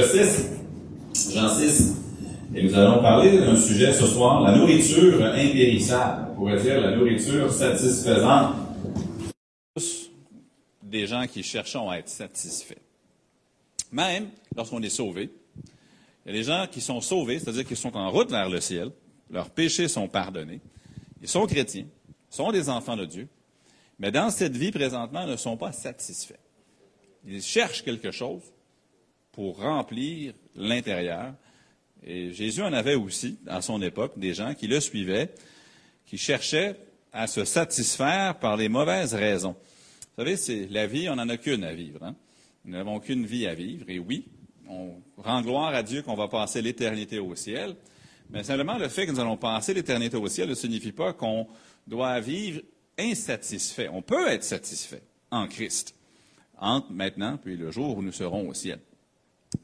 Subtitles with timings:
[0.00, 0.24] chapitre
[1.12, 1.96] 6, Jean 6,
[2.54, 6.28] et nous allons parler d'un sujet ce soir, la nourriture impérissable.
[6.32, 8.54] On pourrait dire la nourriture satisfaisante.
[10.82, 12.80] Des gens qui cherchons à être satisfaits.
[13.92, 15.30] Même lorsqu'on est sauvé,
[16.24, 18.60] il y a des gens qui sont sauvés, c'est-à-dire qu'ils sont en route vers le
[18.60, 18.90] ciel,
[19.30, 20.60] leurs péchés sont pardonnés,
[21.20, 21.86] ils sont chrétiens,
[22.30, 23.28] sont des enfants de Dieu,
[23.98, 26.40] mais dans cette vie présentement ne sont pas satisfaits.
[27.26, 28.42] Ils cherchent quelque chose
[29.32, 31.34] pour remplir l'intérieur.
[32.02, 35.30] Et Jésus en avait aussi, à son époque, des gens qui le suivaient,
[36.06, 36.76] qui cherchaient
[37.12, 39.56] à se satisfaire par les mauvaises raisons.
[40.16, 42.02] Vous savez, c'est la vie, on n'en a qu'une à vivre.
[42.02, 42.14] Hein.
[42.64, 43.88] Nous n'avons qu'une vie à vivre.
[43.88, 44.26] Et oui,
[44.68, 47.76] on rend gloire à Dieu qu'on va passer l'éternité au ciel.
[48.30, 51.46] Mais simplement, le fait que nous allons passer l'éternité au ciel ne signifie pas qu'on
[51.86, 52.60] doit vivre
[52.98, 53.88] insatisfait.
[53.88, 55.94] On peut être satisfait en Christ,
[56.58, 58.78] entre maintenant puis le jour où nous serons au ciel.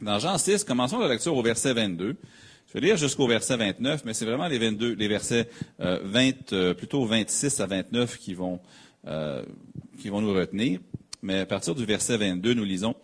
[0.00, 2.16] Dans Jean 6, commençons la lecture au verset 22.
[2.66, 5.48] Je vais lire jusqu'au verset 29, mais c'est vraiment les 22, les versets
[5.78, 8.58] 20, euh, euh, plutôt 26 à 29 qui vont,
[9.06, 9.44] euh,
[10.00, 10.80] qui vont nous retenir.
[11.22, 12.96] Mais à partir du verset 22, nous lisons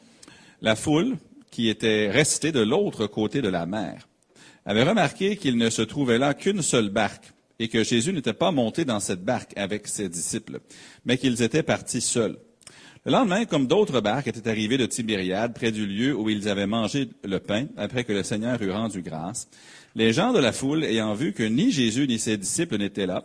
[0.61, 1.19] La foule,
[1.53, 4.09] qui était restée de l'autre côté de la mer,
[4.67, 8.51] avait remarqué qu'il ne se trouvait là qu'une seule barque et que Jésus n'était pas
[8.51, 10.59] monté dans cette barque avec ses disciples,
[11.05, 12.39] mais qu'ils étaient partis seuls.
[13.05, 16.69] Le lendemain, comme d'autres barques étaient arrivées de Tibériade, près du lieu où ils avaient
[16.69, 19.49] mangé le pain, après que le Seigneur eut rendu grâce,
[19.97, 23.25] les gens de la foule, ayant vu que ni Jésus ni ses disciples n'étaient là,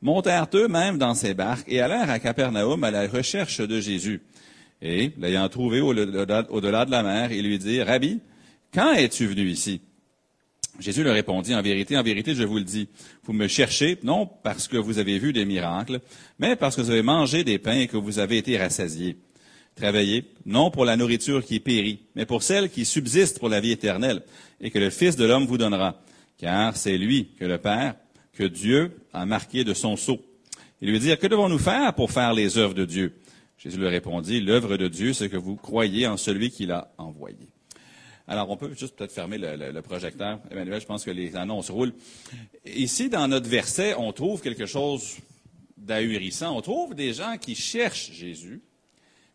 [0.00, 4.22] montèrent eux-mêmes dans ces barques et allèrent à Capernaum à la recherche de Jésus.
[4.80, 8.20] Et, l'ayant trouvé au-delà de la mer, ils lui dirent, Rabbi,
[8.72, 9.82] quand es-tu venu ici?
[10.78, 12.88] Jésus leur répondit, en vérité, en vérité, je vous le dis,
[13.24, 16.00] vous me cherchez, non parce que vous avez vu des miracles,
[16.38, 19.16] mais parce que vous avez mangé des pains et que vous avez été rassasiés.
[19.74, 23.72] Travaillez, non pour la nourriture qui périt, mais pour celle qui subsiste pour la vie
[23.72, 24.22] éternelle,
[24.60, 26.00] et que le Fils de l'homme vous donnera.
[26.36, 27.96] Car c'est lui que le Père,
[28.32, 30.20] que Dieu a marqué de son sceau.
[30.80, 33.14] Il lui dit, que devons-nous faire pour faire les œuvres de Dieu?
[33.56, 37.48] Jésus leur répondit, l'œuvre de Dieu, c'est que vous croyez en celui qui l'a envoyé.
[38.30, 40.38] Alors, on peut juste peut-être fermer le, projecteur.
[40.50, 41.94] Emmanuel, je pense que les annonces roulent.
[42.66, 45.16] Ici, dans notre verset, on trouve quelque chose
[45.78, 46.54] d'ahurissant.
[46.54, 48.60] On trouve des gens qui cherchent Jésus,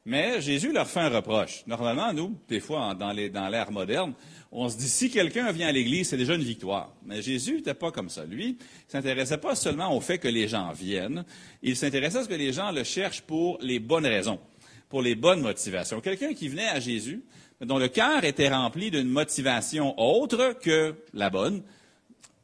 [0.05, 1.63] mais Jésus leur fait un reproche.
[1.65, 4.13] Normalement, nous, des fois, dans l'ère moderne,
[4.51, 6.93] on se dit, si quelqu'un vient à l'Église, c'est déjà une victoire.
[7.03, 8.23] Mais Jésus n'était pas comme ça.
[8.25, 11.25] Lui, il s'intéressait pas seulement au fait que les gens viennent,
[11.63, 14.39] il s'intéressait à ce que les gens le cherchent pour les bonnes raisons,
[14.87, 15.99] pour les bonnes motivations.
[15.99, 17.23] Quelqu'un qui venait à Jésus,
[17.65, 21.63] dont le cœur était rempli d'une motivation autre que la bonne,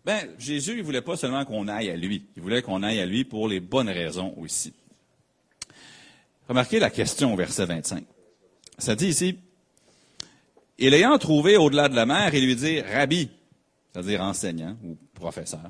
[0.05, 3.05] ben, Jésus, il voulait pas seulement qu'on aille à lui, il voulait qu'on aille à
[3.05, 4.73] lui pour les bonnes raisons aussi.
[6.47, 8.03] Remarquez la question au verset 25.
[8.77, 9.37] Ça dit ici,
[10.79, 13.29] et l'ayant trouvé au-delà de la mer, il lui dit, Rabbi,
[13.91, 15.69] c'est-à-dire enseignant ou professeur,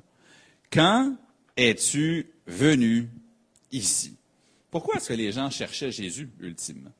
[0.71, 1.15] quand
[1.57, 3.09] es-tu venu
[3.71, 4.15] ici?
[4.69, 6.91] Pourquoi est-ce que les gens cherchaient Jésus, ultimement?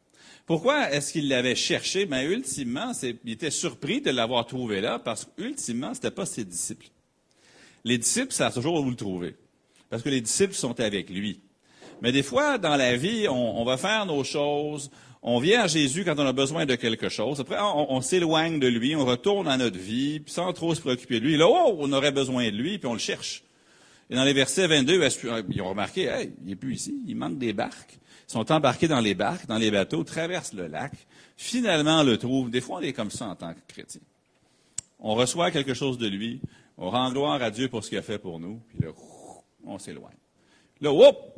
[0.50, 2.08] Pourquoi est-ce qu'il l'avait cherché?
[2.08, 6.26] Mais ben, ultimement, il était surpris de l'avoir trouvé là parce qu'ultimement, ce n'était pas
[6.26, 6.88] ses disciples.
[7.84, 9.36] Les disciples savent toujours où le trouver.
[9.92, 11.40] Parce que les disciples sont avec lui.
[12.02, 14.90] Mais des fois, dans la vie, on, va faire nos choses,
[15.22, 17.40] on vient à Jésus quand on a besoin de quelque chose.
[17.40, 21.20] Après, on, s'éloigne de lui, on retourne à notre vie, puis sans trop se préoccuper
[21.20, 21.38] de lui.
[21.38, 23.44] Là, oh, on aurait besoin de lui, puis on le cherche.
[24.10, 25.00] Et dans les versets 22,
[25.52, 29.00] ils ont remarqué, hey, il n'est plus ici, il manque des barques sont embarqués dans
[29.00, 30.94] les barques, dans les bateaux, traversent le lac,
[31.36, 32.50] finalement le trouvent.
[32.50, 34.02] Des fois, on est comme ça en tant que chrétien.
[35.00, 36.40] On reçoit quelque chose de lui,
[36.78, 38.92] on rend gloire à Dieu pour ce qu'il a fait pour nous, puis là,
[39.66, 40.16] on s'éloigne.
[40.80, 41.36] Là, hop!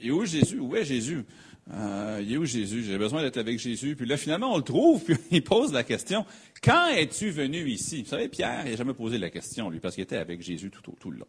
[0.00, 0.60] Il est où Jésus?
[0.60, 1.24] Où est Jésus?
[1.72, 2.84] Euh, il est où Jésus?
[2.84, 3.96] J'ai besoin d'être avec Jésus.
[3.96, 6.24] Puis là, finalement, on le trouve, puis il pose la question,
[6.62, 8.02] quand es-tu venu ici?
[8.02, 10.70] Vous savez, Pierre, il n'a jamais posé la question, lui, parce qu'il était avec Jésus
[10.70, 11.26] tout, tout le long.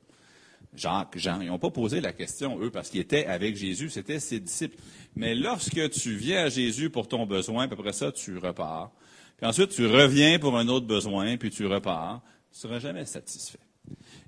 [0.76, 4.20] Jacques, Jean, ils n'ont pas posé la question, eux, parce qu'ils étaient avec Jésus, c'était
[4.20, 4.78] ses disciples.
[5.16, 8.92] Mais lorsque tu viens à Jésus pour ton besoin, puis après ça, tu repars.
[9.38, 12.22] Puis ensuite, tu reviens pour un autre besoin, puis tu repars,
[12.52, 13.60] tu ne seras jamais satisfait.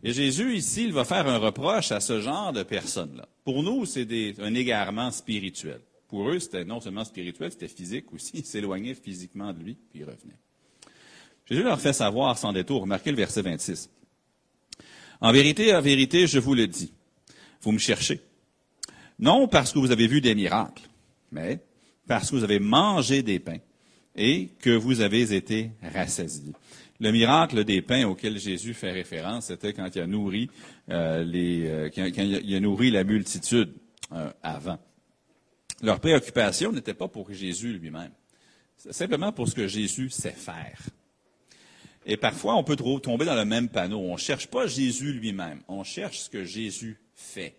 [0.03, 3.27] Et Jésus, ici, il va faire un reproche à ce genre de personnes-là.
[3.43, 4.07] Pour nous, c'est
[4.39, 5.81] un égarement spirituel.
[6.07, 8.31] Pour eux, c'était non seulement spirituel, c'était physique aussi.
[8.35, 10.39] Ils s'éloignaient physiquement de lui, puis ils revenaient.
[11.45, 13.89] Jésus leur fait savoir sans détour, remarquez le verset 26.
[15.21, 16.91] En vérité, en vérité, je vous le dis,
[17.61, 18.19] vous me cherchez.
[19.19, 20.81] Non parce que vous avez vu des miracles,
[21.31, 21.59] mais
[22.07, 23.59] parce que vous avez mangé des pains
[24.15, 26.53] et que vous avez été rassasiés.
[26.99, 30.49] Le miracle des pains auquel Jésus fait référence, c'était quand il a nourri
[30.89, 33.73] euh, les, euh, quand, il a nourri la multitude
[34.11, 34.79] euh, avant.
[35.83, 38.11] Leur préoccupation n'était pas pour Jésus lui-même,
[38.75, 40.79] simplement pour ce que Jésus sait faire.
[42.05, 43.99] Et parfois, on peut tomber dans le même panneau.
[43.99, 45.61] On ne cherche pas Jésus lui-même.
[45.67, 47.55] On cherche ce que Jésus fait.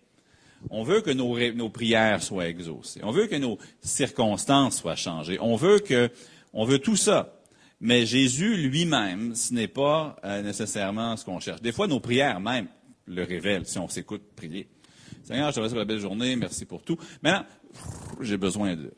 [0.71, 3.01] On veut que nos, nos, prières soient exaucées.
[3.03, 5.39] On veut que nos circonstances soient changées.
[5.41, 6.11] On veut que,
[6.53, 7.35] on veut tout ça.
[7.81, 11.61] Mais Jésus lui-même, ce n'est pas euh, nécessairement ce qu'on cherche.
[11.61, 12.69] Des fois, nos prières même
[13.07, 14.69] le révèlent si on s'écoute prier.
[15.25, 16.97] Seigneur, je te remercie pour la belle journée, merci pour tout.
[17.23, 17.45] Maintenant,
[18.21, 18.93] j'ai besoin de.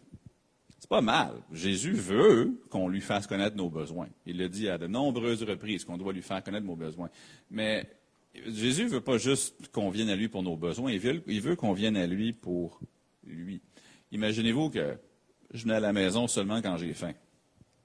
[0.95, 1.33] Pas mal.
[1.51, 4.07] Jésus veut qu'on lui fasse connaître nos besoins.
[4.27, 7.11] Il le dit à de nombreuses reprises qu'on doit lui faire connaître nos besoins.
[7.51, 7.91] Mais
[8.47, 11.97] Jésus veut pas juste qu'on vienne à lui pour nos besoins, il veut, qu'on vienne
[11.97, 12.79] à lui pour
[13.27, 13.61] lui.
[14.13, 14.97] Imaginez-vous que
[15.53, 17.15] je venais à la maison seulement quand j'ai faim.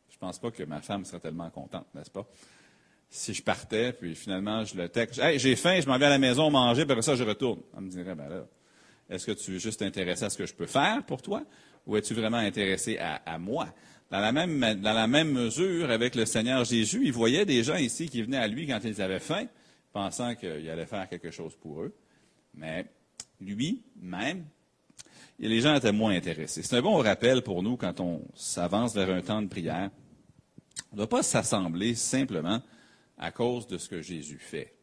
[0.09, 2.27] Je ne pense pas que ma femme serait tellement contente, n'est-ce pas?
[3.09, 6.19] Si je partais, puis finalement, je le texte, j'ai faim, je m'en vais à la
[6.19, 7.61] maison manger, puis après ça, je retourne.
[7.75, 8.45] Elle me dirait, ben là,
[9.09, 11.43] est-ce que tu veux juste t'intéresser à ce que je peux faire pour toi,
[11.85, 13.67] ou es-tu vraiment intéressé à, moi?
[14.11, 17.75] Dans la, même, dans la même mesure, avec le Seigneur Jésus, il voyait des gens
[17.75, 19.45] ici qui venaient à lui quand ils avaient faim,
[19.93, 21.95] pensant qu'il allait faire quelque chose pour eux.
[22.55, 22.85] Mais
[23.39, 24.45] lui-même,
[25.39, 26.63] les gens étaient moins intéressés.
[26.63, 29.89] C'est un bon rappel pour nous quand on s'avance vers un temps de prière.
[30.91, 32.61] On ne doit pas s'assembler simplement
[33.17, 34.73] à cause de ce que Jésus fait.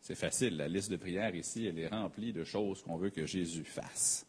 [0.00, 3.24] C'est facile, la liste de prières ici, elle est remplie de choses qu'on veut que
[3.26, 4.26] Jésus fasse.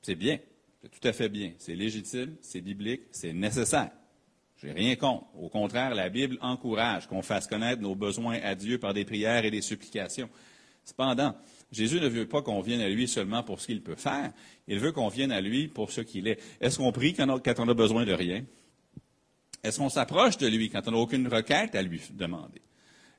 [0.00, 0.38] C'est bien,
[0.82, 3.92] c'est tout à fait bien, c'est légitime, c'est biblique, c'est nécessaire.
[4.60, 5.26] J'ai rien contre.
[5.36, 9.44] Au contraire, la Bible encourage qu'on fasse connaître nos besoins à Dieu par des prières
[9.44, 10.28] et des supplications.
[10.84, 11.36] Cependant,
[11.70, 14.32] Jésus ne veut pas qu'on vienne à lui seulement pour ce qu'il peut faire.
[14.66, 16.40] Il veut qu'on vienne à lui pour ce qu'il est.
[16.60, 18.44] Est-ce qu'on prie quand on a besoin de rien?
[19.62, 22.60] Est-ce qu'on s'approche de lui quand on n'a aucune requête à lui demander?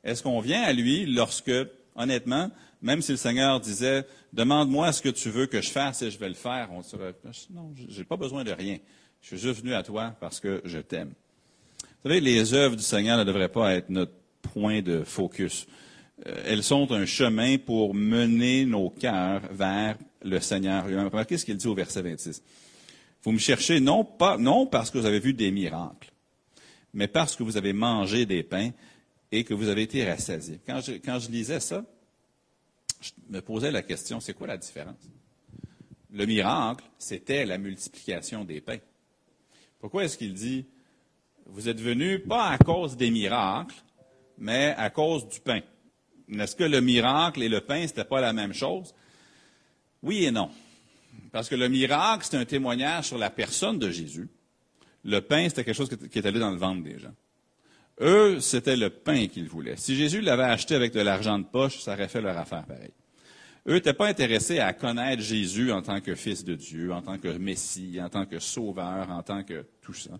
[0.03, 1.51] Est-ce qu'on vient à lui lorsque,
[1.95, 2.51] honnêtement,
[2.83, 6.19] même si le Seigneur disait, demande-moi ce que tu veux que je fasse et je
[6.19, 7.15] vais le faire, on dirait,
[7.49, 8.77] non, je n'ai pas besoin de rien.
[9.21, 11.13] Je suis juste venu à toi parce que je t'aime.
[12.03, 15.65] Vous savez, les œuvres du Seigneur ne devraient pas être notre point de focus.
[16.27, 21.55] Euh, elles sont un chemin pour mener nos cœurs vers le Seigneur Remarquez ce qu'il
[21.55, 22.43] dit au verset 26.
[23.23, 24.37] Vous me cherchez non, pas,
[24.69, 26.11] parce que vous avez vu des miracles,
[26.93, 28.71] mais parce que vous avez mangé des pains
[29.31, 30.59] et que vous avez été rassasiés.
[30.67, 31.85] Quand je lisais ça,
[33.03, 35.09] je me posais la question, c'est quoi la différence?
[36.09, 38.79] Le miracle, c'était la multiplication des pains.
[39.79, 40.65] Pourquoi est-ce qu'il dit
[41.45, 43.75] vous êtes venus pas à cause des miracles,
[44.37, 45.61] mais à cause du pain?
[46.29, 48.93] Est-ce que le miracle et le pain, ce n'était pas la même chose?
[50.01, 50.49] Oui et non.
[51.31, 54.29] Parce que le miracle, c'est un témoignage sur la personne de Jésus.
[55.03, 57.13] Le pain, c'était quelque chose qui est allé dans le ventre des gens.
[58.01, 59.77] Eux, c'était le pain qu'ils voulaient.
[59.77, 62.91] Si Jésus l'avait acheté avec de l'argent de poche, ça aurait fait leur affaire pareil.
[63.67, 67.17] Eux n'étaient pas intéressés à connaître Jésus en tant que fils de Dieu, en tant
[67.17, 70.19] que Messie, en tant que sauveur, en tant que tout ça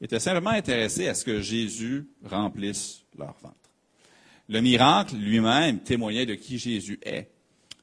[0.00, 3.56] étaient simplement intéressés à ce que Jésus remplisse leur ventre.
[4.48, 7.30] Le miracle lui-même témoignait de qui Jésus est.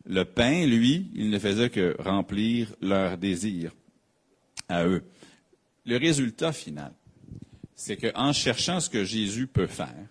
[0.05, 3.71] Le pain, lui, il ne faisait que remplir leur désir
[4.67, 5.03] à eux.
[5.85, 6.93] Le résultat final,
[7.81, 10.05] c'est qu'en cherchant ce que Jésus peut faire,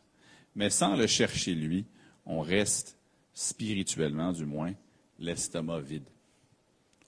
[0.57, 1.87] mais sans le chercher lui,
[2.27, 2.97] on reste
[3.33, 4.73] spirituellement, du moins,
[5.21, 6.09] l'estomac vide.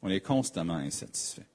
[0.03, 1.47] On est constamment insatisfait.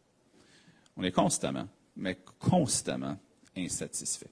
[0.98, 3.18] On est constamment, mais constamment
[3.56, 4.30] insatisfait.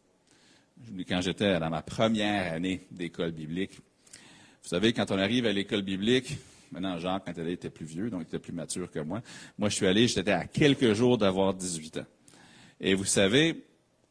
[1.08, 5.84] Quand j'étais dans ma première année d'école biblique, vous savez, quand on arrive à l'école
[5.84, 6.36] biblique,
[6.74, 9.22] maintenant Jacques, quand il était plus vieux, donc il était plus mature que moi,
[9.58, 12.06] moi je suis allé, j'étais à quelques jours d'avoir 18 ans.
[12.82, 13.65] Et vous savez,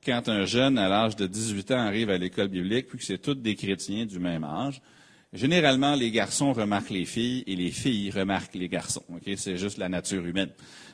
[0.04, 3.18] quand un jeune à l'âge de 18 ans arrive à l'école biblique, puis que c'est
[3.18, 4.80] tous des chrétiens du même âge,
[5.32, 9.04] généralement les garçons remarquent les filles et les filles remarquent les garçons.
[9.36, 10.50] C'est juste la nature humaine.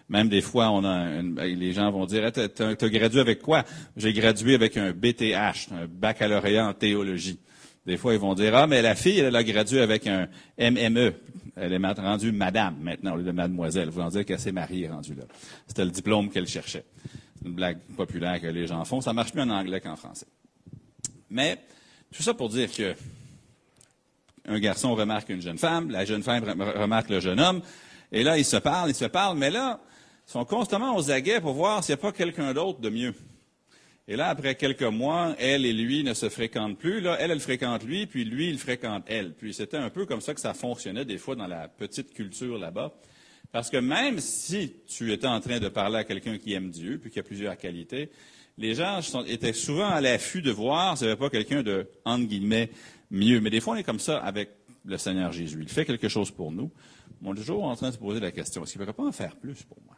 [0.09, 3.65] Même des fois, on a les gens vont dire, tu as, gradué avec quoi?
[3.97, 7.39] J'ai gradué avec un BTH, un baccalauréat en théologie.
[7.87, 11.15] Des fois, ils vont dire, ah, mais la fille, elle a gradué avec un MME.
[11.57, 13.89] Elle est rendue madame maintenant, au lieu de mademoiselle.
[13.89, 15.25] Vous vont dire qu'elle s'est mariée rendue là.
[15.67, 16.85] C'était le diplôme qu'elle cherchait.
[17.45, 19.01] Une blague populaire que les gens font.
[19.01, 20.27] Ça marche mieux en anglais qu'en français.
[21.31, 21.59] Mais,
[22.15, 22.95] tout ça pour dire que
[24.47, 27.63] un garçon remarque une jeune femme, la jeune femme remarque le jeune homme,
[28.11, 29.81] et là, ils se parlent, ils se parlent, mais là,
[30.27, 33.15] sont constamment aux aguets pour voir s'il n'y a pas quelqu'un d'autre de mieux.
[34.09, 37.01] Et là, après quelques mois, elle et lui ne se fréquentent plus.
[37.01, 39.35] Là, elle, elle fréquente lui, puis lui, il fréquente elle.
[39.35, 42.59] Puis c'était un peu comme ça que ça fonctionnait des fois dans la petite culture
[42.59, 42.93] là-bas.
[43.53, 46.99] Parce que même si tu étais en train de parler à quelqu'un qui aime Dieu,
[46.99, 48.11] puis qui a plusieurs qualités,
[48.59, 52.27] les gens étaient souvent à l'affût de voir s'il n'y avait pas quelqu'un de, entre
[52.27, 52.71] guillemets,
[53.11, 53.41] mieux.
[53.41, 54.51] Mais des fois, on est comme ça avec
[54.85, 55.59] le Seigneur Jésus.
[55.61, 56.71] Il fait quelque chose pour nous.
[57.23, 59.09] On est toujours en train de se poser la question, est-ce qu'il ne pourrait pas
[59.09, 59.97] en faire plus pour moi?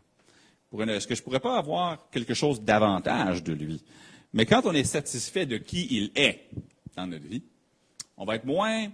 [0.89, 3.85] Est-ce que je ne pourrais pas avoir quelque chose davantage de lui?
[4.33, 6.49] Mais quand on est satisfait de qui il est,
[6.97, 7.43] dans notre vie,
[8.17, 8.89] on va être moins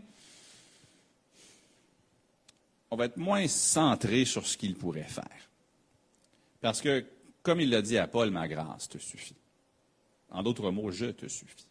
[2.90, 5.50] on va être moins centré sur ce qu'il pourrait faire.
[6.60, 7.04] Parce que,
[7.42, 9.36] comme il l'a dit à Paul, ma grâce te suffit.
[10.30, 11.66] En d'autres mots, je te suffis.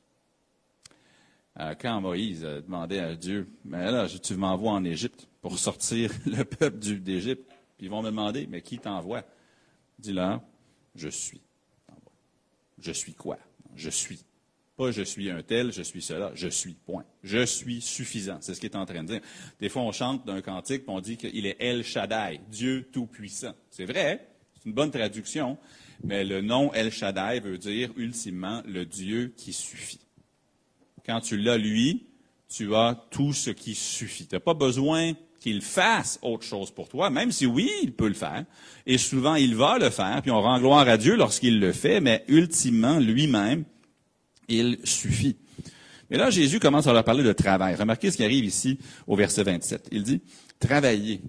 [1.60, 6.12] Euh, quand Moïse a demandé à Dieu, mais là, tu m'envoies en Égypte pour sortir
[6.26, 9.24] le peuple d'Égypte, puis ils vont me demander, mais qui t'envoie?
[9.98, 10.42] Dis-leur,
[10.96, 11.42] je suis.
[12.80, 13.38] Je suis quoi?
[13.76, 14.24] Je suis.
[14.78, 17.04] Pas je suis un tel, je suis cela, je suis, point.
[17.24, 18.38] Je suis suffisant.
[18.42, 19.22] C'est ce qu'il est en train de dire.
[19.60, 23.56] Des fois, on chante d'un cantique, on dit qu'il est El Shaddai, Dieu Tout-Puissant.
[23.72, 25.58] C'est vrai, c'est une bonne traduction,
[26.04, 30.00] mais le nom El Shaddai veut dire ultimement le Dieu qui suffit.
[31.04, 32.06] Quand tu l'as, lui,
[32.48, 34.28] tu as tout ce qui suffit.
[34.28, 38.08] Tu n'as pas besoin qu'il fasse autre chose pour toi, même si oui, il peut
[38.08, 38.46] le faire.
[38.86, 42.00] Et souvent, il va le faire, puis on rend gloire à Dieu lorsqu'il le fait,
[42.00, 43.64] mais ultimement, lui-même,
[44.48, 45.38] il suffit.
[46.10, 47.76] Mais là, Jésus commence à leur parler de travail.
[47.76, 49.90] Remarquez ce qui arrive ici au verset 27.
[49.92, 50.22] Il dit,
[50.60, 51.22] travailler.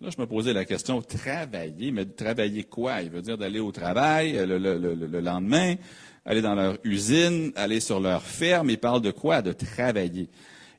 [0.00, 3.02] Là, je me posais la question, travailler, mais travailler quoi?
[3.02, 5.76] Il veut dire d'aller au travail le, le, lendemain,
[6.24, 8.68] aller dans leur usine, aller sur leur ferme.
[8.70, 9.40] Il parle de quoi?
[9.40, 10.28] De travailler.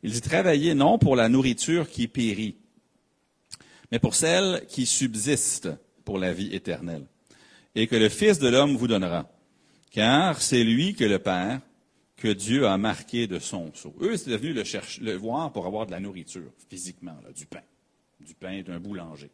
[0.03, 2.57] Il dit travailler non pour la nourriture qui périt,
[3.91, 5.69] mais pour celle qui subsiste
[6.05, 7.07] pour la vie éternelle,
[7.73, 9.27] et que le Fils de l'homme vous donnera
[9.91, 11.61] car c'est lui que le Père,
[12.15, 13.95] que Dieu a marqué de son sceau.
[14.01, 14.63] Eux, c'est devenu le,
[15.01, 17.61] le voir pour avoir de la nourriture, physiquement, du pain.
[18.19, 19.29] Du pain d'un boulanger.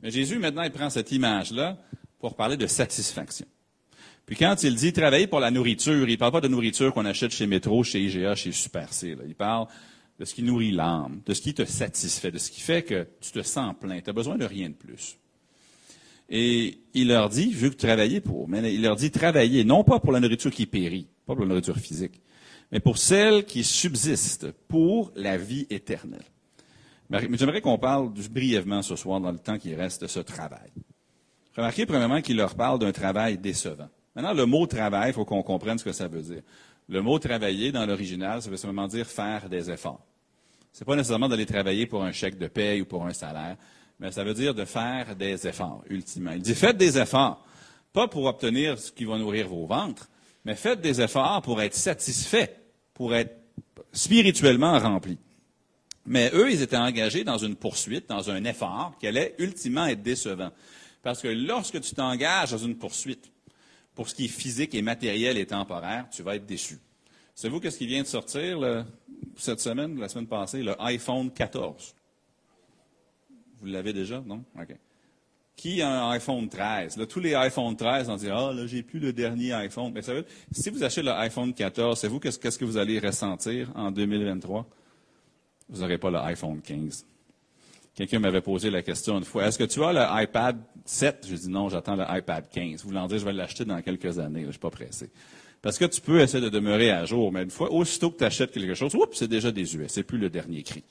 [0.00, 1.76] Mais Jésus, maintenant, il prend cette image-là
[2.20, 3.46] pour parler de satisfaction.
[4.26, 7.04] Puis quand il dit travailler pour la nourriture, il ne parle pas de nourriture qu'on
[7.04, 9.16] achète chez Métro, chez IGA, chez Super C.
[9.26, 9.66] Il parle
[10.18, 13.08] de ce qui nourrit l'âme, de ce qui te satisfait, de ce qui fait que
[13.20, 14.00] tu te sens plein.
[14.00, 15.18] Tu n'as besoin de rien de plus.
[16.34, 20.00] Et il leur dit, je veux travailler pour, mais il leur dit travailler, non pas
[20.00, 22.22] pour la nourriture qui périt, pas pour la nourriture physique,
[22.72, 26.24] mais pour celle qui subsiste, pour la vie éternelle.
[27.10, 30.70] Mais j'aimerais qu'on parle brièvement ce soir, dans le temps qui reste, de ce travail.
[31.54, 33.90] Remarquez premièrement qu'il leur parle d'un travail décevant.
[34.16, 36.40] Maintenant, le mot travail, il faut qu'on comprenne ce que ça veut dire.
[36.88, 40.00] Le mot travailler, dans l'original, ça veut simplement dire faire des efforts.
[40.72, 43.58] C'est pas nécessairement d'aller travailler pour un chèque de paye ou pour un salaire
[44.02, 46.32] mais ça veut dire de faire des efforts, ultimement.
[46.32, 47.46] Il dit faites des efforts,
[47.92, 50.08] pas pour obtenir ce qui va nourrir vos ventres,
[50.44, 52.50] mais faites des efforts pour être satisfaits,
[52.94, 53.32] pour être
[53.92, 55.18] spirituellement remplis.
[56.04, 60.02] Mais eux, ils étaient engagés dans une poursuite, dans un effort qui allait ultimement être
[60.02, 60.50] décevant.
[61.04, 63.30] Parce que lorsque tu t'engages dans une poursuite,
[63.94, 66.80] pour ce qui est physique et matériel et temporaire, tu vas être déçu.
[67.36, 68.84] Savez-vous qu'est-ce qui vient de sortir
[69.36, 71.94] cette semaine, la semaine passée, le iPhone 14?
[73.62, 74.44] Vous l'avez déjà, non?
[74.60, 74.76] OK.
[75.54, 76.96] Qui a un iPhone 13?
[76.96, 79.92] Là, tous les iPhone 13, on dit, ah, là, j'ai plus le dernier iPhone.
[79.94, 82.98] Mais ça veut, si vous achetez le iPhone 14, savez-vous qu'est-ce, qu'est-ce que vous allez
[82.98, 84.66] ressentir en 2023?
[85.68, 87.06] Vous n'aurez pas le iPhone 15.
[87.94, 91.26] Quelqu'un m'avait posé la question une fois, est-ce que tu as le iPad 7?
[91.28, 92.82] J'ai dit non, j'attends le iPad 15.
[92.82, 95.10] Vous voulez dire, je vais l'acheter dans quelques années, je ne suis pas pressé.
[95.60, 98.24] Parce que tu peux essayer de demeurer à jour, mais une fois, aussitôt que tu
[98.24, 100.82] achètes quelque chose, oups, c'est déjà désuet, c'est plus le dernier cri.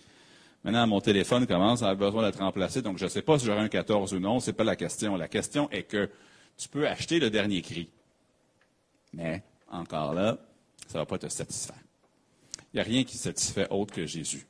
[0.63, 3.45] Maintenant, mon téléphone commence à avoir besoin d'être remplacé, donc je ne sais pas si
[3.45, 5.15] j'aurai un 14 ou non, ce n'est pas la question.
[5.15, 6.09] La question est que
[6.57, 7.89] tu peux acheter le dernier cri.
[9.13, 10.37] Mais, encore là,
[10.87, 11.75] ça ne va pas te satisfaire.
[12.73, 14.45] Il n'y a rien qui satisfait autre que Jésus.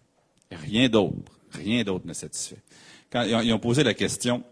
[0.51, 1.31] Rien d'autre.
[1.51, 2.61] Rien d'autre ne satisfait.
[3.09, 4.43] Quand ils ont posé la question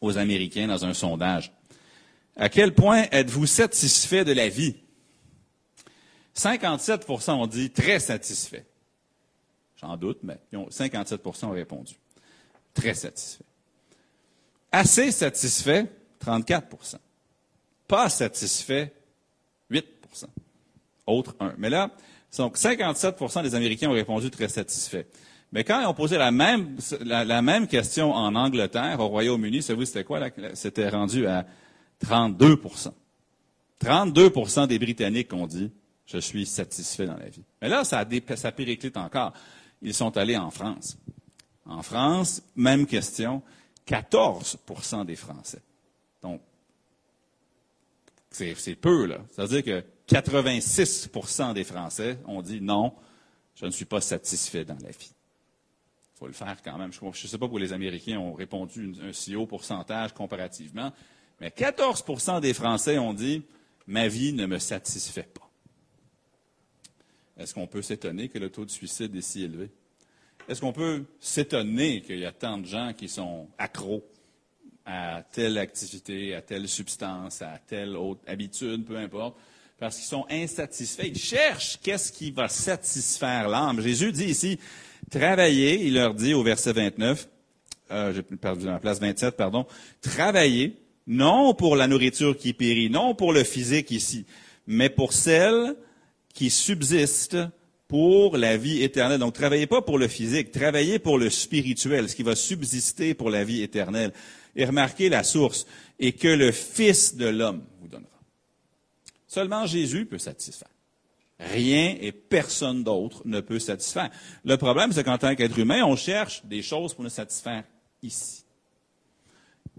[0.00, 1.52] aux Américains dans un sondage,
[2.36, 4.76] à quel point êtes-vous satisfait de la vie?
[6.36, 8.64] 57% ont dit très satisfait.
[9.82, 11.94] J'en doute, mais 57% ont répondu.
[12.72, 13.44] Très satisfait.
[14.70, 15.86] Assez satisfait,
[16.24, 16.96] 34%
[17.88, 18.92] Pas satisfait,
[19.70, 19.82] 8%
[21.06, 21.54] Autre 1.
[21.58, 21.90] Mais là,
[22.38, 25.06] donc 57% des Américains ont répondu très satisfait.
[25.50, 29.84] Mais quand ils ont posé la même, la, même question en Angleterre, au Royaume-Uni, savez-vous
[29.84, 30.20] c'était quoi?
[30.54, 31.44] C'était rendu à
[32.02, 32.92] 32%
[33.84, 35.70] 32% des Britanniques ont dit
[36.06, 37.42] je suis satisfait dans la vie.
[37.60, 39.32] Mais là, ça, a, ça périclite encore
[39.82, 40.96] ils sont allés en France.
[41.66, 43.42] En France, même question,
[43.86, 45.62] 14% des Français.
[46.22, 46.40] Donc,
[48.30, 49.18] c'est peu, là.
[49.30, 52.94] C'est-à-dire que 86% des Français ont dit non,
[53.54, 55.12] je ne suis pas satisfait dans la vie.
[56.14, 56.92] Il faut le faire quand même.
[56.92, 60.92] Je ne sais pas pour les Américains ont répondu un si haut pourcentage comparativement,
[61.40, 63.42] mais 14% des Français ont dit
[63.86, 65.41] ma vie ne me satisfait pas.
[67.38, 69.70] Est-ce qu'on peut s'étonner que le taux de suicide est si élevé?
[70.48, 74.04] Est-ce qu'on peut s'étonner qu'il y a tant de gens qui sont accros
[74.84, 79.36] à telle activité, à telle substance, à telle autre habitude, peu importe,
[79.78, 81.06] parce qu'ils sont insatisfaits?
[81.06, 83.80] Ils cherchent qu'est-ce qui va satisfaire l'âme.
[83.80, 84.58] Jésus dit ici,
[85.10, 87.28] travaillez, il leur dit au verset 29,
[87.92, 89.66] euh, j'ai perdu la place 27, pardon,
[90.00, 94.26] travaillez, non pour la nourriture qui périt, non pour le physique ici,
[94.66, 95.76] mais pour celle
[96.32, 97.36] qui subsiste
[97.88, 99.18] pour la vie éternelle.
[99.18, 103.28] Donc, travaillez pas pour le physique, travaillez pour le spirituel, ce qui va subsister pour
[103.28, 104.12] la vie éternelle.
[104.56, 105.66] Et remarquez la source,
[105.98, 108.08] et que le Fils de l'homme vous donnera.
[109.26, 110.68] Seulement Jésus peut satisfaire.
[111.38, 114.10] Rien et personne d'autre ne peut satisfaire.
[114.44, 117.64] Le problème, c'est qu'en tant qu'être humain, on cherche des choses pour nous satisfaire
[118.02, 118.44] ici.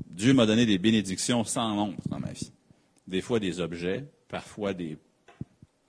[0.08, 2.52] Dieu m'a donné des bénédictions sans nombre dans ma vie.
[3.08, 4.98] Des fois des objets, parfois des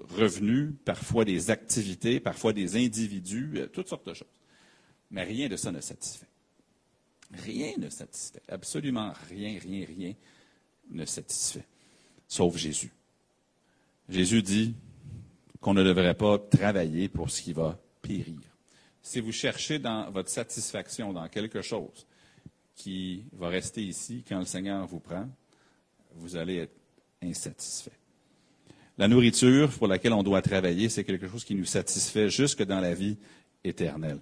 [0.00, 4.28] revenus, parfois des activités, parfois des individus, euh, toutes sortes de choses.
[5.10, 6.26] Mais rien de ça ne satisfait.
[7.32, 8.42] Rien ne satisfait.
[8.48, 10.14] Absolument rien, rien, rien
[10.90, 11.64] ne satisfait.
[12.28, 12.92] Sauf Jésus.
[14.08, 14.74] Jésus dit
[15.60, 18.38] qu'on ne devrait pas travailler pour ce qui va périr.
[19.02, 22.06] Si vous cherchez dans votre satisfaction dans quelque chose
[22.74, 25.28] qui va rester ici quand le Seigneur vous prend,
[26.12, 26.76] vous allez être
[27.22, 27.92] insatisfait.
[28.96, 32.80] La nourriture pour laquelle on doit travailler, c'est quelque chose qui nous satisfait jusque dans
[32.80, 33.16] la vie
[33.64, 34.20] éternelle.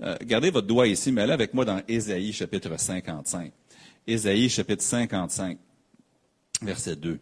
[0.00, 3.52] Euh, gardez votre doigt ici, mais allez avec moi dans Ésaïe chapitre 55.
[4.06, 5.58] Ésaïe chapitre 55,
[6.62, 7.18] verset 2.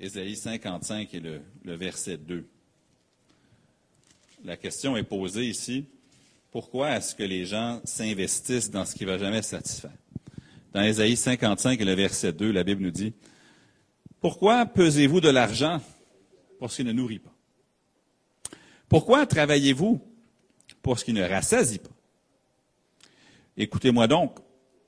[0.00, 1.40] Ésaïe 55 et le,
[1.76, 2.46] verset 2.
[4.44, 5.86] La question est posée ici.
[6.52, 9.96] Pourquoi est-ce que les gens s'investissent dans ce qui ne va jamais satisfaire?
[10.72, 13.12] Dans Ésaïe 55 et le verset 2, la Bible nous dit,
[14.24, 15.82] Pourquoi pesez-vous de l'argent
[16.58, 17.34] pour ce qui ne nourrit pas?
[18.88, 20.00] Pourquoi travaillez-vous
[20.80, 21.90] pour ce qui ne rassasie pas?
[23.54, 24.38] Écoutez-moi donc,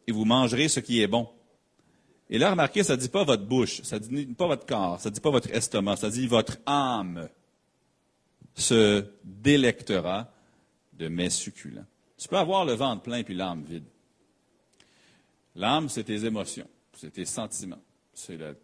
[0.07, 1.29] et vous mangerez ce qui est bon,
[2.31, 4.99] et là, remarquez, ça ne dit pas votre bouche, ça ne dit pas votre corps,
[4.99, 7.29] ça ne dit pas votre estomac, ça dit votre âme
[8.55, 10.33] se délectera
[10.95, 11.85] de mes succulents.
[12.17, 13.85] Tu peux avoir le ventre plein puis l'âme vide.
[15.57, 17.83] L'âme, c'est tes émotions, c'est tes sentiments,
[18.15, 18.57] c'est le,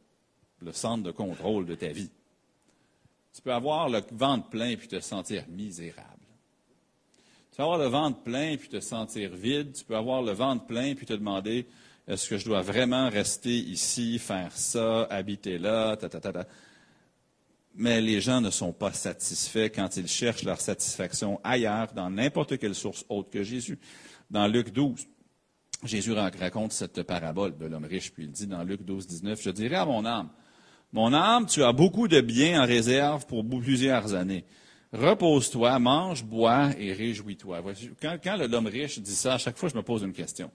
[0.64, 2.10] le, centre de contrôle de ta vie.
[3.34, 6.08] Tu peux avoir le ventre plein puis te sentir misérable.
[7.50, 9.72] Tu peux avoir le ventre plein puis te sentir vide.
[9.72, 11.66] Tu peux avoir le ventre plein puis te demander
[12.06, 16.46] est-ce que je dois vraiment rester ici, faire ça, habiter là, ta, ta, ta, ta.
[17.74, 22.58] Mais les gens ne sont pas satisfaits quand ils cherchent leur satisfaction ailleurs, dans n'importe
[22.58, 23.78] quelle source autre que Jésus.
[24.30, 25.06] Dans Luc 12,
[25.84, 29.50] Jésus raconte cette parabole de l'homme riche, puis il dit dans Luc 12, 19, Je
[29.50, 30.28] dirai à mon âme,
[30.92, 34.44] mon âme, tu as beaucoup de biens en réserve pour plusieurs années.
[34.92, 37.62] Repose-toi, mange, bois et réjouis-toi.
[38.00, 40.50] Quand, quand l'homme riche dit ça, à chaque fois, je me pose une question.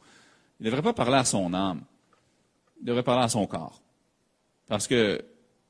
[0.60, 1.82] Il ne devrait pas parler à son âme.
[2.80, 3.82] Il devrait parler à son corps.
[4.67, 5.23] Parce que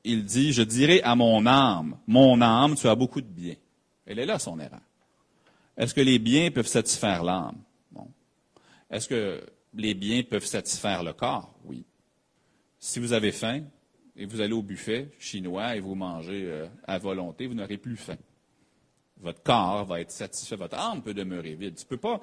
[0.04, 3.56] il dit, je dirai à mon âme, mon âme, tu as beaucoup de biens.
[4.06, 4.80] Elle est là, son erreur.
[5.76, 7.56] Est-ce que les biens peuvent satisfaire l'âme?
[7.90, 8.08] Bon.
[8.90, 9.40] Est-ce que
[9.74, 11.54] les biens peuvent satisfaire le corps?
[11.64, 11.84] Oui.
[12.78, 13.62] Si vous avez faim
[14.18, 17.96] et vous allez au buffet chinois et vous mangez euh, à volonté, vous n'aurez plus
[17.96, 18.18] faim.
[19.20, 21.76] Votre corps va être satisfait, votre âme peut demeurer vide.
[21.76, 22.20] Tu ne peux pas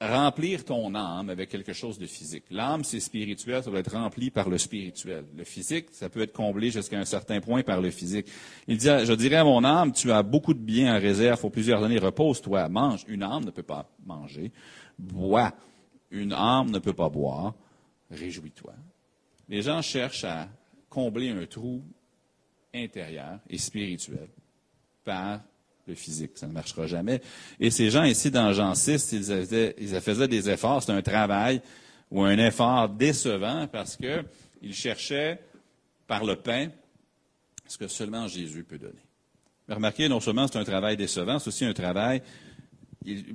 [0.00, 2.44] remplir ton âme avec quelque chose de physique.
[2.50, 5.26] L'âme, c'est spirituel, ça doit être rempli par le spirituel.
[5.36, 8.26] Le physique, ça peut être comblé jusqu'à un certain point par le physique.
[8.66, 11.52] Il dit, je dirais à mon âme, tu as beaucoup de biens en réserve pour
[11.52, 13.04] plusieurs années, repose-toi, mange.
[13.08, 14.52] Une âme ne peut pas manger.
[14.98, 15.52] Bois.
[16.10, 17.54] Une âme ne peut pas boire.
[18.10, 18.72] Réjouis-toi.
[19.48, 20.48] Les gens cherchent à
[20.90, 21.82] combler un trou
[22.74, 24.28] intérieur et spirituel
[25.04, 25.40] par
[25.86, 26.32] le physique.
[26.34, 27.22] Ça ne marchera jamais.
[27.58, 30.82] Et ces gens ici, dans Jean 6, ils, faisaient, des efforts.
[30.82, 31.62] C'est un travail
[32.10, 35.40] ou un effort décevant parce qu'ils cherchaient
[36.06, 36.68] par le pain
[37.66, 39.00] ce que seulement Jésus peut donner.
[39.68, 42.20] Remarquez, non seulement c'est un travail décevant, c'est aussi un travail,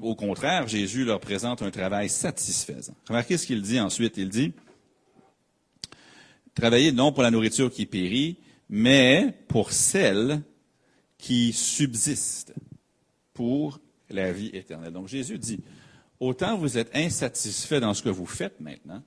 [0.02, 2.94] au contraire, Jésus leur présente un travail satisfaisant.
[3.08, 4.18] Remarquez ce qu'il dit ensuite.
[4.18, 4.54] Il dit,
[6.56, 8.38] travaillez non pour la nourriture qui périt,
[8.70, 10.42] mais pour celle
[11.18, 12.54] qui subsiste
[13.34, 14.94] pour la vie éternelle.
[14.94, 15.60] Donc Jésus dit,
[16.20, 19.04] autant vous êtes insatisfait dans ce que vous faites maintenant,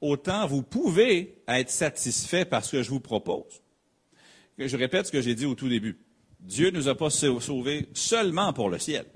[0.00, 3.60] autant vous pouvez être satisfait par ce que je vous propose.
[4.58, 5.98] Je répète ce que j'ai dit au tout début.
[6.40, 9.06] Dieu ne nous a pas sauvés seulement pour le ciel.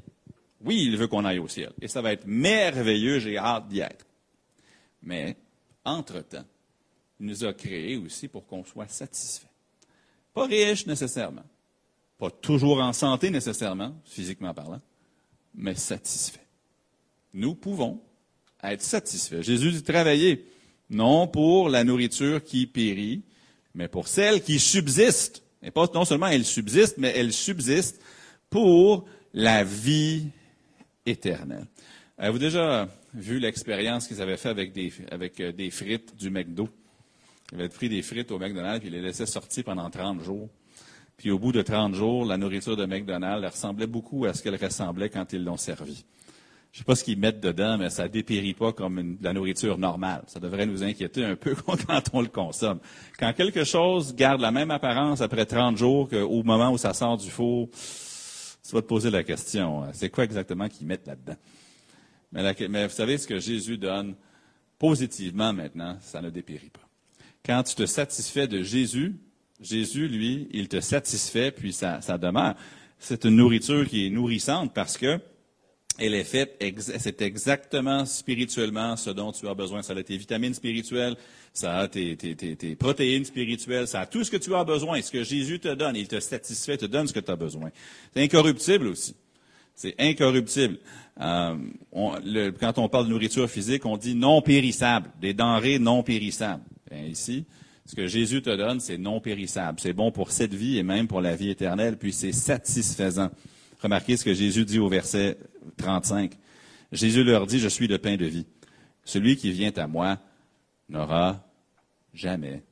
[0.62, 1.72] Oui, il veut qu'on aille au ciel.
[1.80, 4.06] Et ça va être merveilleux, j'ai hâte d'y être.
[5.02, 5.36] Mais,
[5.84, 6.44] entre-temps,
[7.20, 9.46] il nous a créés aussi pour qu'on soit satisfait.
[10.32, 11.44] Pas riche nécessairement,
[12.18, 14.80] pas toujours en santé nécessairement, physiquement parlant,
[15.54, 16.46] mais satisfait.
[17.34, 18.00] Nous pouvons
[18.62, 19.42] être satisfaits.
[19.42, 20.46] Jésus dit travailler,
[20.88, 23.22] non pour la nourriture qui périt,
[23.74, 28.00] mais pour celle qui subsiste Et pas, non seulement elle subsiste, mais elle subsiste
[28.48, 30.28] pour la vie
[31.06, 31.66] éternelle.
[32.18, 36.68] Avez-vous déjà vu l'expérience qu'ils avaient fait avec des, avec euh, des frites du McDo?
[37.52, 40.48] Ils avaient pris des frites au McDonald's, puis ils les laissaient sortir pendant 30 jours.
[41.16, 44.56] Puis au bout de 30 jours, la nourriture de McDonald's ressemblait beaucoup à ce qu'elle
[44.56, 46.04] ressemblait quand ils l'ont servi.
[46.72, 49.76] Je ne sais pas ce qu'ils mettent dedans, mais ça dépérit pas comme la nourriture
[49.76, 50.22] normale.
[50.28, 51.54] Ça devrait nous inquiéter un peu
[51.86, 52.78] quand on le consomme.
[53.18, 57.16] Quand quelque chose garde la même apparence après 30 jours qu'au moment où ça sort
[57.16, 61.36] du four, tu vas te poser la question, hein, c'est quoi exactement qu'ils mettent là-dedans?
[62.32, 64.14] Mais vous savez, ce que Jésus donne
[64.78, 66.79] positivement maintenant, ça ne dépérit pas.
[67.44, 69.16] Quand tu te satisfais de Jésus,
[69.60, 72.54] Jésus, lui, il te satisfait, puis ça, ça demeure.
[72.98, 75.20] C'est une nourriture qui est nourrissante parce que
[76.00, 76.62] elle est faite,
[76.98, 79.82] c'est exactement spirituellement ce dont tu as besoin.
[79.82, 81.14] Ça a tes vitamines spirituelles,
[81.52, 82.16] ça a tes,
[82.78, 85.02] protéines spirituelles, ça a tout ce que tu as besoin.
[85.02, 87.70] Ce que Jésus te donne, il te satisfait, te donne ce que tu as besoin.
[88.14, 89.14] C'est incorruptible aussi.
[89.74, 90.78] C'est incorruptible.
[91.20, 91.56] Euh,
[92.58, 96.62] quand on parle de nourriture physique, on dit non périssable, des denrées non périssables.
[96.92, 97.46] Ici,
[97.86, 99.80] ce que Jésus te donne, c'est non périssable.
[99.80, 103.30] C'est bon pour cette vie et même pour la vie éternelle, puis c'est satisfaisant.
[103.80, 105.38] Remarquez ce que Jésus dit au verset
[105.78, 106.32] 35.
[106.92, 108.46] Jésus leur dit, je suis le pain de vie.
[109.04, 110.18] Celui qui vient à moi
[110.88, 111.44] n'aura
[112.12, 112.62] jamais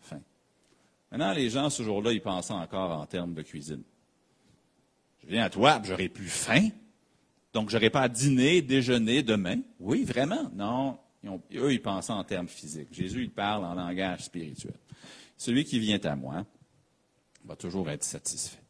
[0.00, 0.20] faim.
[1.10, 3.82] Maintenant, les gens, ce jour-là, ils pensent encore en termes de cuisine.
[5.22, 6.68] Je viens à toi, j'aurai plus faim.
[7.52, 9.60] Donc, j'aurai pas à dîner, déjeuner demain.
[9.78, 10.50] Oui, vraiment.
[10.54, 10.98] Non.
[11.54, 12.88] Eux, ils pensent en termes physiques.
[12.92, 14.74] Jésus, il parle en langage spirituel.
[15.36, 16.44] Celui qui vient à moi
[17.44, 18.60] va toujours être satisfait.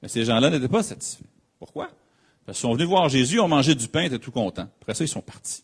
[0.00, 1.24] Mais ces gens-là n'étaient pas satisfaits.
[1.58, 1.90] Pourquoi?
[2.44, 4.68] Parce qu'ils sont venus voir Jésus, ont mangé du pain, étaient tout contents.
[4.80, 5.62] Après ça, ils sont partis.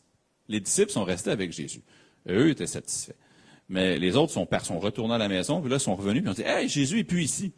[0.49, 1.83] Les disciples sont restés avec Jésus.
[2.29, 3.17] eux étaient satisfaits.
[3.69, 6.31] Mais les autres sont, sont retournés à la maison, puis là, ils sont revenus, puis
[6.31, 7.53] ils ont dit, Hey, Jésus est plus ici.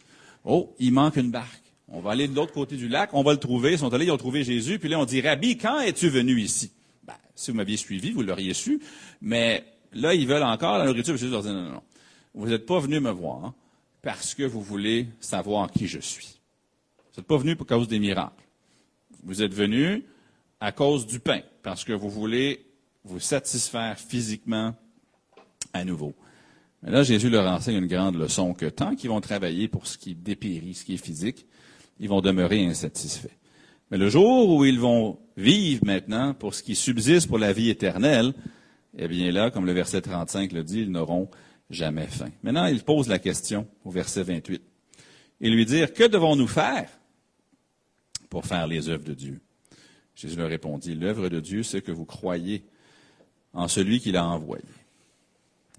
[0.44, 1.62] Oh, il manque une barque.
[1.88, 3.72] On va aller de l'autre côté du lac, on va le trouver.
[3.72, 6.40] Ils sont allés, ils ont trouvé Jésus, puis là, on dit, Rabbi, quand es-tu venu
[6.40, 6.72] ici?
[7.40, 8.80] Si vous m'aviez suivi, vous l'auriez su.
[9.22, 11.16] Mais là, ils veulent encore la nourriture.
[11.16, 11.82] Jésus leur dit, non, non, non.
[12.34, 13.54] Vous n'êtes pas venu me voir
[14.02, 16.38] parce que vous voulez savoir qui je suis.
[16.98, 18.44] Vous n'êtes pas venu pour cause des miracles.
[19.22, 20.04] Vous êtes venu
[20.60, 22.66] à cause du pain, parce que vous voulez
[23.04, 24.74] vous satisfaire physiquement
[25.72, 26.14] à nouveau.
[26.82, 29.96] Mais là, Jésus leur enseigne une grande leçon que tant qu'ils vont travailler pour ce
[29.96, 31.46] qui dépérit, ce qui est physique,
[31.98, 33.39] ils vont demeurer insatisfaits.
[33.90, 37.70] Mais le jour où ils vont vivre maintenant pour ce qui subsiste pour la vie
[37.70, 38.32] éternelle,
[38.96, 41.28] eh bien là, comme le verset 35 le dit, ils n'auront
[41.70, 42.30] jamais faim.
[42.42, 44.62] Maintenant, il pose la question au verset 28
[45.40, 46.88] et lui dire, que devons-nous faire
[48.28, 49.40] pour faire les œuvres de Dieu?
[50.14, 52.64] Jésus leur répondit, l'œuvre de Dieu, c'est que vous croyez
[53.52, 54.64] en celui qui l'a envoyé.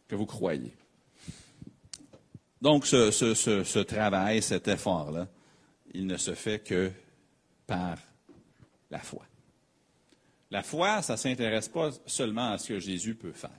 [0.07, 0.73] Que vous croyez.
[2.61, 5.27] Donc, ce, ce travail, cet effort-là,
[5.93, 6.91] il ne se fait que
[7.75, 7.97] par
[8.89, 9.25] la foi.
[10.49, 13.51] La foi, ça ne s'intéresse pas seulement à ce que Jésus peut faire.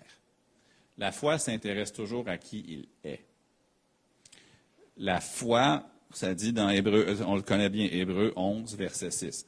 [0.99, 3.25] La foi s'intéresse toujours à qui il est.
[4.99, 9.47] La foi ça dit dans Hébreu, on le connaît bien, Hébreu 11, verset 6.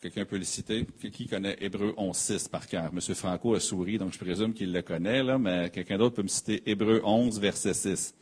[0.00, 0.84] Quelqu'un peut le citer?
[1.12, 2.90] Qui connaît Hébreu 11, 6 par cœur?
[2.92, 3.00] M.
[3.14, 6.60] Franco a souri, donc je présume qu'il le connaît, mais quelqu'un d'autre peut me citer
[6.68, 8.14] Hébreu 11, verset 6.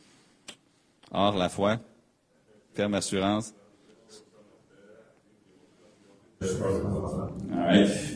[1.11, 1.81] Or, la foi,
[2.75, 3.55] ferme assurance.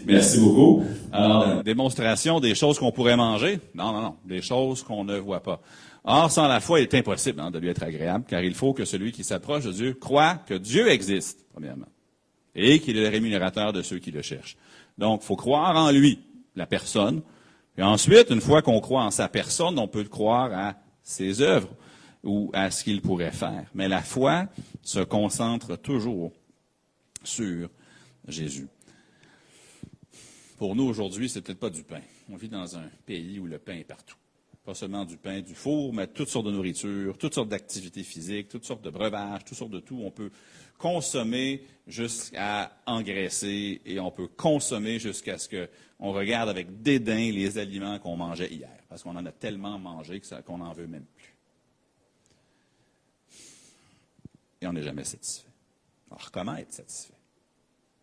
[0.07, 0.83] Merci beaucoup.
[1.13, 3.61] Alors, démonstration des choses qu'on pourrait manger?
[3.75, 4.17] Non, non, non.
[4.25, 5.61] Des choses qu'on ne voit pas.
[6.05, 8.73] Or, sans la foi, il est impossible hein, de lui être agréable, car il faut
[8.73, 11.89] que celui qui s'approche de Dieu croit que Dieu existe, premièrement,
[12.55, 14.57] et qu'il est le rémunérateur de ceux qui le cherchent.
[14.99, 16.19] Donc, il faut croire en lui,
[16.57, 17.23] la personne.
[17.77, 21.71] Et ensuite, une fois qu'on croit en sa personne, on peut croire à ses œuvres
[22.23, 23.65] ou à ce qu'il pourrait faire.
[23.75, 24.47] Mais la foi
[24.83, 26.33] se concentre toujours
[27.23, 27.69] sur
[28.29, 28.69] Jésus.
[30.57, 32.03] Pour nous, aujourd'hui, c'est peut-être pas du pain.
[32.31, 34.17] On vit dans un pays où le pain est partout
[34.65, 38.49] pas seulement du pain, du four, mais toutes sortes de nourriture, toutes sortes d'activités physiques,
[38.49, 40.01] toutes sortes de breuvages, toutes sortes de tout.
[40.03, 40.31] On peut
[40.79, 47.99] consommer jusqu'à engraisser et on peut consommer jusqu'à ce qu'on regarde avec dédain les aliments
[47.99, 51.35] qu'on mangeait hier, parce qu'on en a tellement mangé qu'on n'en veut même plus.
[54.63, 55.49] Et on n'est jamais satisfait.
[56.11, 57.14] Alors, comment être satisfait?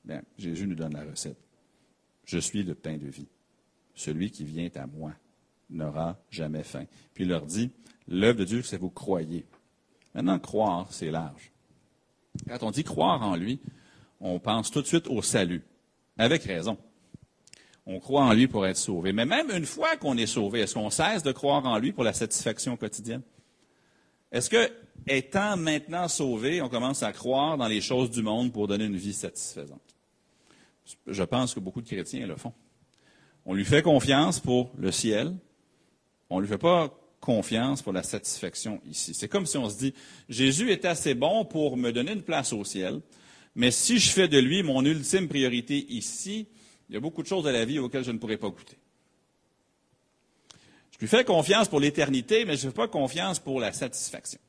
[0.03, 1.37] Bien, Jésus nous donne la recette.
[2.25, 3.27] Je suis le pain de vie.
[3.93, 5.13] Celui qui vient à moi
[5.69, 6.85] n'aura jamais faim.
[7.13, 7.71] Puis il leur dit,
[8.07, 9.45] l'œuvre de Dieu, c'est vous croyez.
[10.13, 11.51] Maintenant, croire, c'est large.
[12.47, 13.59] Quand on dit croire en lui,
[14.19, 15.63] on pense tout de suite au salut.
[16.17, 16.77] Avec raison.
[17.85, 19.11] On croit en lui pour être sauvé.
[19.11, 22.03] Mais même une fois qu'on est sauvé, est-ce qu'on cesse de croire en lui pour
[22.03, 23.23] la satisfaction quotidienne?
[24.31, 24.71] Est-ce que
[25.07, 28.95] étant maintenant sauvé, on commence à croire dans les choses du monde pour donner une
[28.95, 29.90] vie satisfaisante?
[31.07, 32.53] Je pense que beaucoup de chrétiens le font.
[33.45, 35.35] On lui fait confiance pour le ciel.
[36.29, 39.13] On ne lui fait pas confiance pour la satisfaction ici.
[39.13, 39.93] C'est comme si on se dit,
[40.27, 42.99] Jésus est assez bon pour me donner une place au ciel,
[43.55, 46.47] mais si je fais de lui mon ultime priorité ici,
[46.89, 48.77] il y a beaucoup de choses de la vie auxquelles je ne pourrais pas goûter.
[50.91, 54.39] Je lui fais confiance pour l'éternité, mais je ne fais pas confiance pour la satisfaction.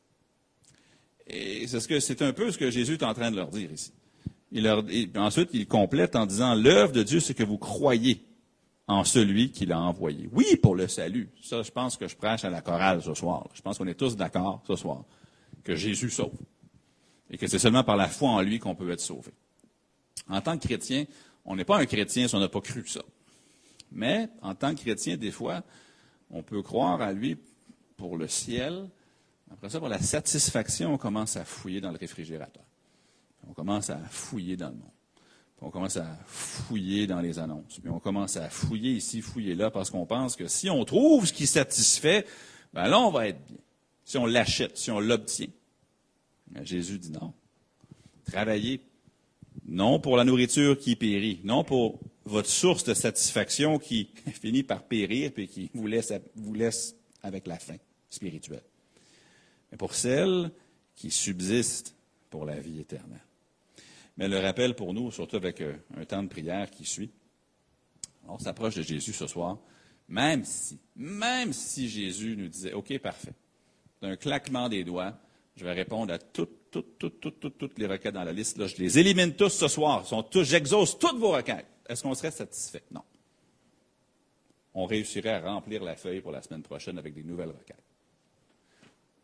[1.26, 3.92] Et c'est, c'est un peu ce que Jésus est en train de leur dire ici.
[5.16, 8.22] Ensuite, il complète en disant, l'œuvre de Dieu, c'est que vous croyez
[8.86, 10.28] en celui qui l'a envoyé.
[10.32, 11.30] Oui, pour le salut.
[11.42, 13.48] Ça, je pense que je prêche à la chorale ce soir.
[13.54, 15.04] Je pense qu'on est tous d'accord ce soir
[15.64, 16.32] que Jésus sauve.
[17.30, 19.32] Et que c'est seulement par la foi en lui qu'on peut être sauvé.
[20.28, 21.06] En tant que chrétien,
[21.44, 23.02] on n'est pas un chrétien si on n'a pas cru ça.
[23.90, 25.62] Mais, en tant que chrétien, des fois,
[26.30, 27.36] on peut croire à lui
[27.96, 28.88] pour le ciel.
[29.50, 32.64] Après ça, pour la satisfaction, on commence à fouiller dans le réfrigérateur.
[33.48, 34.92] On commence à fouiller dans le monde
[35.62, 37.78] on commence à fouiller dans les annonces.
[37.80, 41.26] Puis on commence à fouiller ici, fouiller là, parce qu'on pense que si on trouve
[41.26, 42.26] ce qui satisfait,
[42.74, 43.58] ben là, on va être bien.
[44.04, 45.46] Si on l'achète, si on l'obtient.
[46.62, 47.32] Jésus dit non.
[48.26, 48.80] Travaillez,
[49.66, 54.82] non pour la nourriture qui périt, non pour votre source de satisfaction qui finit par
[54.82, 57.76] périr et qui vous laisse, vous laisse avec la faim
[58.10, 58.64] spirituelle,
[59.70, 60.50] mais pour celle
[60.94, 61.94] qui subsiste
[62.30, 63.20] pour la vie éternelle.
[64.22, 67.10] Mais le rappel pour nous, surtout avec euh, un temps de prière qui suit,
[68.28, 69.58] on s'approche de Jésus ce soir,
[70.06, 73.34] même si, même si Jésus nous disait, OK, parfait,
[74.00, 75.18] d'un claquement des doigts,
[75.56, 78.58] je vais répondre à toutes, toutes, toutes, toutes, toutes, les requêtes dans la liste.
[78.58, 80.04] Là, je les élimine tous ce soir.
[80.32, 81.66] J'exauce toutes vos requêtes.
[81.88, 82.84] Est-ce qu'on serait satisfait?
[82.92, 83.02] Non.
[84.74, 87.82] On réussirait à remplir la feuille pour la semaine prochaine avec des nouvelles requêtes.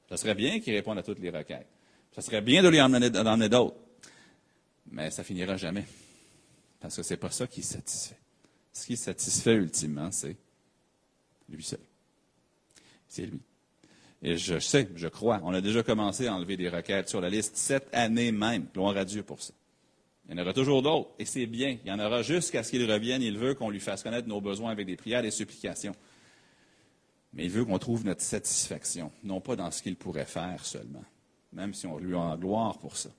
[0.08, 1.68] Ça serait bien qu'il réponde à toutes les requêtes.
[2.16, 3.76] Ça serait bien de lui en emmener d'autres
[4.90, 5.84] mais ça finira jamais.
[6.80, 8.18] Parce que ce n'est pas ça qui satisfait.
[8.72, 10.36] Ce qui satisfait ultimement, c'est
[11.48, 11.80] lui seul.
[13.08, 13.40] C'est lui.
[14.22, 17.30] Et je sais, je crois, on a déjà commencé à enlever des requêtes sur la
[17.30, 18.66] liste cette année même.
[18.74, 19.54] Gloire à Dieu pour ça.
[20.28, 21.78] Il y en aura toujours d'autres, et c'est bien.
[21.84, 23.22] Il y en aura jusqu'à ce qu'il revienne.
[23.22, 25.94] Il veut qu'on lui fasse connaître nos besoins avec des prières, des supplications.
[27.32, 31.04] Mais il veut qu'on trouve notre satisfaction, non pas dans ce qu'il pourrait faire seulement,
[31.52, 33.10] même si on lui en gloire pour ça.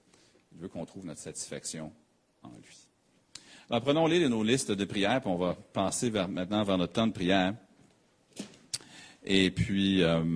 [0.54, 1.92] Il veut qu'on trouve notre satisfaction
[2.44, 2.78] en lui.
[3.70, 7.12] Alors, prenons-les nos listes de prières, puis on va passer maintenant vers notre temps de
[7.12, 7.54] prière.
[9.24, 10.24] Et puis, euh,